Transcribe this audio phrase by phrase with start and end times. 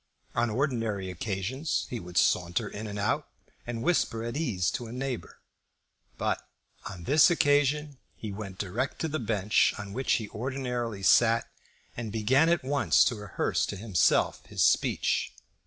[0.33, 3.29] On ordinary occasions he could saunter in and out,
[3.67, 5.37] and whisper at his ease to a neighbour.
[6.17, 6.41] But
[6.89, 11.51] on this occasion he went direct to the bench on which he ordinarily sat,
[11.95, 15.33] and began at once to rehearse to himself his speech.